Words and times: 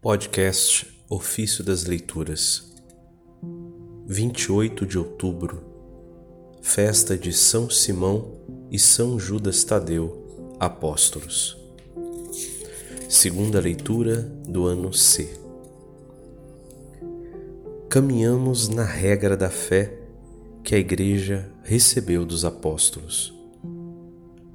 Podcast 0.00 0.86
Ofício 1.10 1.64
das 1.64 1.82
Leituras 1.82 2.72
28 4.06 4.86
de 4.86 4.96
outubro 4.96 5.64
Festa 6.62 7.18
de 7.18 7.32
São 7.32 7.68
Simão 7.68 8.38
e 8.70 8.78
São 8.78 9.18
Judas 9.18 9.64
Tadeu, 9.64 10.54
Apóstolos. 10.60 11.58
Segunda 13.08 13.58
leitura 13.58 14.22
do 14.46 14.66
ano 14.66 14.94
C. 14.94 15.36
Caminhamos 17.90 18.68
na 18.68 18.84
regra 18.84 19.36
da 19.36 19.50
fé 19.50 19.98
que 20.62 20.76
a 20.76 20.78
Igreja 20.78 21.50
recebeu 21.64 22.24
dos 22.24 22.44
apóstolos. 22.44 23.34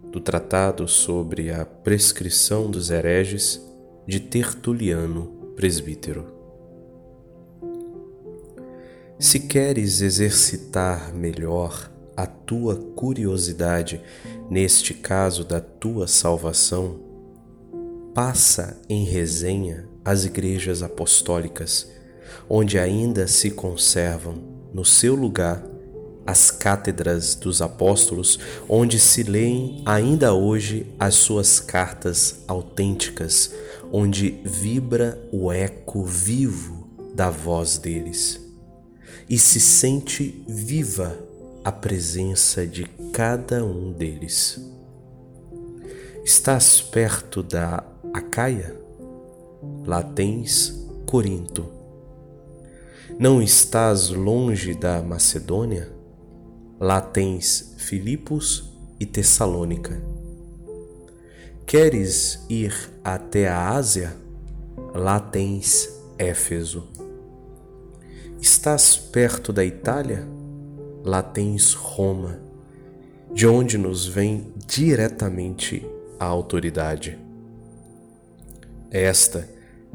Do 0.10 0.22
Tratado 0.22 0.88
sobre 0.88 1.52
a 1.52 1.66
Prescrição 1.66 2.72
dos 2.72 2.90
Hereges 2.90 3.73
de 4.06 4.20
Tertuliano, 4.20 5.54
presbítero. 5.56 6.26
Se 9.18 9.40
queres 9.40 10.02
exercitar 10.02 11.14
melhor 11.14 11.90
a 12.16 12.26
tua 12.26 12.76
curiosidade 12.76 14.02
neste 14.50 14.94
caso 14.94 15.46
da 15.46 15.62
tua 15.62 16.08
salvação, 16.08 17.00
passa 18.14 18.78
em 18.90 19.06
resenha 19.06 19.88
as 20.04 20.26
igrejas 20.26 20.84
apostólicas, 20.84 21.90
onde 22.50 22.78
ainda 22.78 23.26
se 23.26 23.52
conservam 23.52 24.36
no 24.74 24.84
seu 24.84 25.16
lugar 25.16 25.64
as 26.26 26.52
cátedras 26.52 27.36
dos 27.36 27.62
apóstolos, 27.62 28.40
onde 28.68 29.00
se 29.00 29.24
leem 29.24 29.82
ainda 29.86 30.34
hoje 30.34 30.88
as 31.00 31.16
suas 31.16 31.60
cartas 31.60 32.44
autênticas, 32.48 33.54
onde 33.96 34.42
vibra 34.44 35.24
o 35.32 35.52
eco 35.52 36.04
vivo 36.04 36.90
da 37.14 37.30
voz 37.30 37.78
deles 37.78 38.42
e 39.30 39.38
se 39.38 39.60
sente 39.60 40.44
viva 40.48 41.16
a 41.64 41.72
presença 41.72 42.66
de 42.66 42.86
cada 43.14 43.64
um 43.64 43.94
deles. 43.94 44.60
Estás 46.26 46.82
perto 46.82 47.44
da 47.44 47.84
Acaia? 48.12 48.76
Lá 49.86 50.02
tens 50.02 50.88
Corinto. 51.06 51.68
Não 53.20 53.44
estás 53.44 54.10
longe 54.10 54.74
da 54.74 55.04
Macedônia? 55.04 55.94
Lá 56.80 57.00
tens 57.00 57.76
Filipos 57.78 58.74
e 59.00 59.06
Tessalônica. 59.06 60.23
Queres 61.66 62.46
ir 62.50 62.74
até 63.04 63.48
a 63.48 63.70
Ásia? 63.70 64.16
Lá 64.94 65.20
tens 65.20 65.90
Éfeso. 66.20 66.88
Estás 68.40 68.96
perto 68.96 69.52
da 69.52 69.66
Itália? 69.66 70.28
Lá 71.04 71.24
tens 71.24 71.74
Roma, 71.74 72.40
de 73.34 73.48
onde 73.48 73.78
nos 73.78 74.06
vem 74.06 74.54
diretamente 74.68 75.84
a 76.20 76.26
autoridade. 76.26 77.18
Esta 78.92 79.50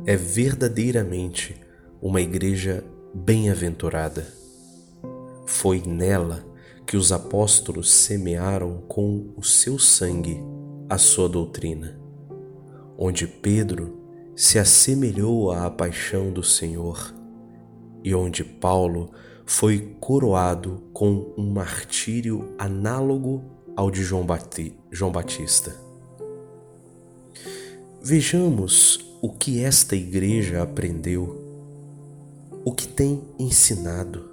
é 0.04 0.16
verdadeiramente 0.16 1.54
uma 2.02 2.20
igreja 2.20 2.82
bem-aventurada. 3.14 4.26
Foi 5.46 5.80
nela 5.86 6.44
que 6.86 6.96
os 6.96 7.12
apóstolos 7.12 7.90
semearam 7.90 8.82
com 8.88 9.32
o 9.36 9.44
seu 9.44 9.78
sangue 9.78 10.42
a 10.88 10.96
sua 10.96 11.28
doutrina, 11.28 11.98
onde 12.96 13.26
Pedro 13.26 13.98
se 14.34 14.58
assemelhou 14.58 15.50
à 15.50 15.70
paixão 15.70 16.30
do 16.30 16.42
Senhor 16.42 17.14
e 18.02 18.14
onde 18.14 18.44
Paulo 18.44 19.10
foi 19.44 19.96
coroado 20.00 20.82
com 20.92 21.34
um 21.36 21.50
martírio 21.50 22.54
análogo 22.58 23.42
ao 23.74 23.90
de 23.90 24.02
João, 24.02 24.24
Batista. 24.24 25.74
Vejamos 28.02 29.00
o 29.20 29.30
que 29.30 29.62
esta 29.62 29.96
igreja 29.96 30.62
aprendeu, 30.62 31.44
o 32.64 32.72
que 32.72 32.86
tem 32.86 33.22
ensinado, 33.38 34.30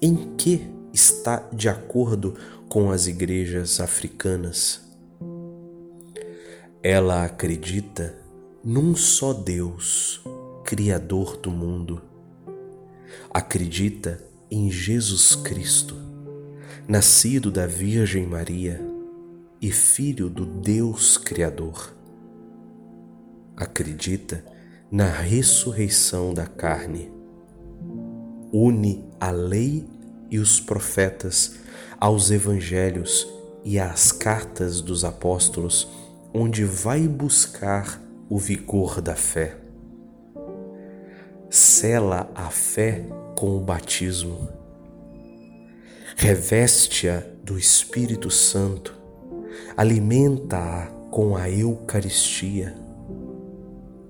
em 0.00 0.34
que 0.36 0.62
está 0.92 1.48
de 1.52 1.68
acordo 1.68 2.34
com 2.68 2.90
as 2.90 3.06
igrejas 3.06 3.80
africanas. 3.80 4.87
Ela 6.82 7.24
acredita 7.24 8.16
num 8.62 8.94
só 8.94 9.32
Deus, 9.32 10.20
Criador 10.64 11.36
do 11.36 11.50
mundo. 11.50 12.00
Acredita 13.34 14.22
em 14.48 14.70
Jesus 14.70 15.34
Cristo, 15.34 15.96
nascido 16.86 17.50
da 17.50 17.66
Virgem 17.66 18.26
Maria 18.28 18.80
e 19.60 19.72
Filho 19.72 20.30
do 20.30 20.46
Deus 20.46 21.18
Criador. 21.18 21.92
Acredita 23.56 24.44
na 24.88 25.08
ressurreição 25.08 26.32
da 26.32 26.46
carne. 26.46 27.10
Une 28.52 29.04
a 29.20 29.32
lei 29.32 29.84
e 30.30 30.38
os 30.38 30.60
profetas 30.60 31.56
aos 31.98 32.30
evangelhos 32.30 33.26
e 33.64 33.80
às 33.80 34.12
cartas 34.12 34.80
dos 34.80 35.04
apóstolos, 35.04 35.88
onde 36.32 36.64
vai 36.64 37.08
buscar 37.08 38.00
o 38.28 38.38
vigor 38.38 39.00
da 39.00 39.14
fé. 39.14 39.56
Sela 41.48 42.30
a 42.34 42.50
fé 42.50 43.06
com 43.34 43.56
o 43.56 43.60
batismo. 43.60 44.48
Reveste-a 46.16 47.22
do 47.42 47.58
Espírito 47.58 48.30
Santo, 48.30 48.94
alimenta-a 49.76 50.86
com 51.10 51.36
a 51.36 51.48
Eucaristia, 51.48 52.76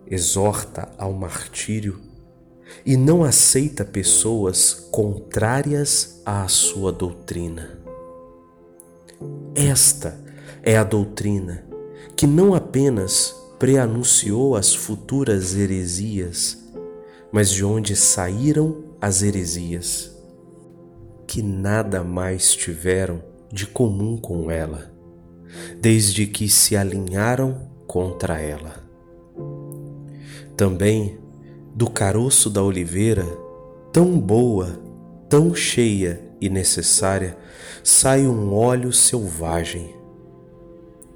exorta 0.06 0.88
ao 0.98 1.12
martírio 1.12 2.00
e 2.84 2.96
não 2.96 3.22
aceita 3.22 3.84
pessoas 3.84 4.74
contrárias 4.90 6.20
à 6.26 6.48
sua 6.48 6.90
doutrina. 6.90 7.78
Esta 9.54 10.18
é 10.62 10.76
a 10.76 10.82
doutrina 10.82 11.67
que 12.18 12.26
não 12.26 12.52
apenas 12.52 13.32
preanunciou 13.60 14.56
as 14.56 14.74
futuras 14.74 15.54
heresias, 15.54 16.58
mas 17.30 17.48
de 17.48 17.64
onde 17.64 17.94
saíram 17.94 18.86
as 19.00 19.22
heresias, 19.22 20.12
que 21.28 21.40
nada 21.40 22.02
mais 22.02 22.56
tiveram 22.56 23.22
de 23.52 23.68
comum 23.68 24.16
com 24.16 24.50
ela, 24.50 24.92
desde 25.80 26.26
que 26.26 26.48
se 26.48 26.76
alinharam 26.76 27.70
contra 27.86 28.40
ela. 28.40 28.82
Também 30.56 31.20
do 31.72 31.88
caroço 31.88 32.50
da 32.50 32.64
oliveira, 32.64 33.26
tão 33.92 34.18
boa, 34.18 34.76
tão 35.28 35.54
cheia 35.54 36.20
e 36.40 36.48
necessária, 36.48 37.38
sai 37.84 38.26
um 38.26 38.52
óleo 38.52 38.92
selvagem. 38.92 39.97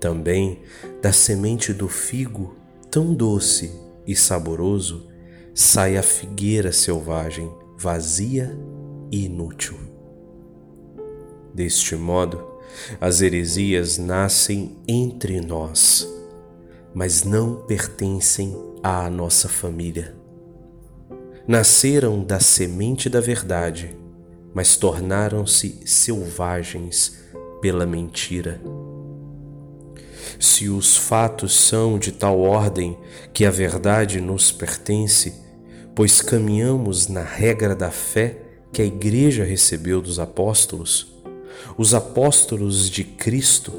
Também 0.02 0.58
da 1.00 1.12
semente 1.12 1.72
do 1.72 1.88
figo, 1.88 2.56
tão 2.90 3.14
doce 3.14 3.70
e 4.04 4.16
saboroso, 4.16 5.06
sai 5.54 5.96
a 5.96 6.02
figueira 6.02 6.72
selvagem, 6.72 7.48
vazia 7.78 8.58
e 9.12 9.26
inútil. 9.26 9.78
Deste 11.54 11.94
modo, 11.94 12.44
as 13.00 13.22
heresias 13.22 13.96
nascem 13.96 14.76
entre 14.88 15.40
nós, 15.40 16.04
mas 16.92 17.22
não 17.22 17.62
pertencem 17.66 18.56
à 18.82 19.08
nossa 19.08 19.48
família 19.48 20.20
nasceram 21.46 22.22
da 22.22 22.38
semente 22.38 23.08
da 23.08 23.20
verdade, 23.20 23.96
mas 24.54 24.76
tornaram-se 24.76 25.80
selvagens 25.84 27.20
pela 27.60 27.84
mentira. 27.84 28.60
Se 30.38 30.68
os 30.68 30.96
fatos 30.96 31.54
são 31.54 31.98
de 31.98 32.12
tal 32.12 32.40
ordem 32.40 32.98
que 33.32 33.44
a 33.44 33.50
verdade 33.50 34.20
nos 34.20 34.50
pertence, 34.50 35.34
pois 35.94 36.20
caminhamos 36.20 37.08
na 37.08 37.22
regra 37.22 37.74
da 37.74 37.90
fé 37.90 38.38
que 38.72 38.82
a 38.82 38.84
Igreja 38.84 39.44
recebeu 39.44 40.00
dos 40.00 40.18
apóstolos, 40.18 41.12
os 41.76 41.94
apóstolos 41.94 42.88
de 42.88 43.04
Cristo 43.04 43.72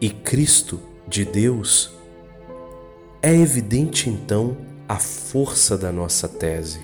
e 0.00 0.10
Cristo 0.10 0.80
de 1.08 1.24
Deus, 1.24 1.90
é 3.22 3.34
evidente 3.34 4.08
então 4.08 4.56
a 4.88 4.98
força 4.98 5.76
da 5.76 5.90
nossa 5.90 6.28
tese 6.28 6.80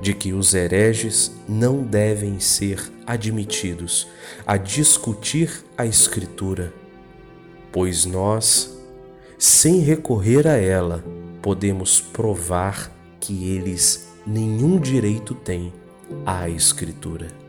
de 0.00 0.14
que 0.14 0.32
os 0.32 0.54
hereges 0.54 1.32
não 1.48 1.82
devem 1.82 2.38
ser 2.38 2.92
admitidos 3.06 4.06
a 4.46 4.56
discutir 4.56 5.64
a 5.76 5.86
Escritura, 5.86 6.72
pois 7.72 8.04
nós, 8.04 8.76
sem 9.38 9.80
recorrer 9.80 10.46
a 10.46 10.56
ela 10.56 11.04
podemos 11.42 12.00
provar 12.00 12.90
que 13.20 13.48
eles 13.50 14.08
nenhum 14.26 14.80
direito 14.80 15.34
têm 15.34 15.72
à 16.24 16.48
Escritura. 16.48 17.45